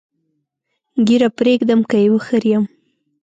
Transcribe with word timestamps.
ږیره 1.07 1.29
پرېږدم 1.37 1.79
که 1.89 1.97
یې 2.03 2.07
وخریم؟ 2.13 2.63